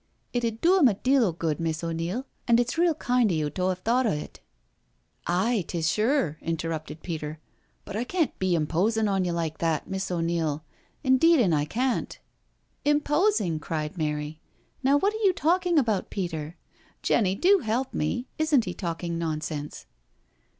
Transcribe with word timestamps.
"It 0.33 0.43
'ud 0.43 0.61
do 0.61 0.79
'im' 0.79 0.87
a 0.87 0.95
deal 0.95 1.25
o' 1.25 1.31
good, 1.31 1.59
Miss 1.59 1.83
O'Neil, 1.83 2.25
an' 2.47 2.57
it's 2.57 2.75
real 2.75 2.95
kind 2.95 3.31
o' 3.31 3.35
you 3.35 3.51
t' 3.51 3.61
'ave 3.61 3.79
thawt 3.81 4.07
o' 4.07 4.11
it." 4.11 4.39
•'Aye, 5.27 5.63
'tis 5.67 5.91
sure," 5.91 6.39
interrupted 6.41 7.03
Peter; 7.03 7.37
"but 7.85 7.95
I 7.95 8.03
can't 8.03 8.39
be 8.39 8.55
imposin' 8.55 9.07
on 9.07 9.25
you 9.25 9.31
like 9.31 9.59
that. 9.59 9.87
Miss 9.87 10.09
O'Neil— 10.09 10.63
indeed 11.03 11.39
an' 11.39 11.53
I 11.53 11.65
can't." 11.65 12.17
"Imposing!" 12.83 13.59
cried 13.59 13.95
Mary. 13.95 14.39
"Now 14.81 14.97
what 14.97 15.13
are 15.13 15.21
you 15.23 15.33
talking 15.33 15.77
about, 15.77 16.09
Peter? 16.09 16.55
Jenny, 17.03 17.35
do 17.35 17.59
help 17.59 17.93
me^isn't 17.93 18.65
he 18.65 18.73
talking 18.73 19.19
nonsense?" 19.19 19.85